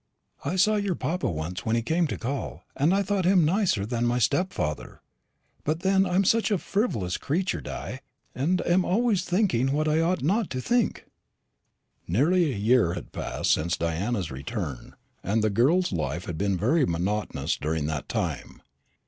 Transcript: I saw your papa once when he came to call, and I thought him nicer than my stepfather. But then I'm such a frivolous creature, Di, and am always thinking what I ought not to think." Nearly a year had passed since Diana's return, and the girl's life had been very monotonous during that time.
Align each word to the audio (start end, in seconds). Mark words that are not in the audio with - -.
I 0.43 0.55
saw 0.55 0.77
your 0.77 0.95
papa 0.95 1.29
once 1.29 1.63
when 1.63 1.75
he 1.75 1.83
came 1.83 2.07
to 2.07 2.17
call, 2.17 2.63
and 2.75 2.91
I 2.91 3.03
thought 3.03 3.23
him 3.23 3.45
nicer 3.45 3.85
than 3.85 4.03
my 4.07 4.17
stepfather. 4.17 4.99
But 5.63 5.81
then 5.81 6.07
I'm 6.07 6.23
such 6.23 6.49
a 6.49 6.57
frivolous 6.57 7.17
creature, 7.17 7.61
Di, 7.61 8.01
and 8.33 8.61
am 8.65 8.83
always 8.83 9.23
thinking 9.23 9.71
what 9.73 9.87
I 9.87 9.99
ought 10.01 10.23
not 10.23 10.49
to 10.49 10.59
think." 10.59 11.05
Nearly 12.07 12.51
a 12.51 12.55
year 12.57 12.95
had 12.95 13.11
passed 13.11 13.51
since 13.51 13.77
Diana's 13.77 14.31
return, 14.31 14.95
and 15.23 15.43
the 15.43 15.51
girl's 15.51 15.91
life 15.91 16.25
had 16.25 16.35
been 16.39 16.57
very 16.57 16.87
monotonous 16.87 17.55
during 17.55 17.85
that 17.85 18.09
time. 18.09 18.63